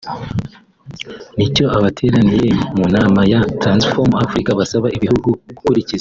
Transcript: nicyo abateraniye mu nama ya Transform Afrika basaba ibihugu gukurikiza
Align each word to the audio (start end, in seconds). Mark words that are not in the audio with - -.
nicyo 1.37 1.65
abateraniye 1.77 2.49
mu 2.77 2.85
nama 2.95 3.21
ya 3.31 3.41
Transform 3.61 4.11
Afrika 4.25 4.51
basaba 4.59 4.87
ibihugu 4.97 5.29
gukurikiza 5.47 5.99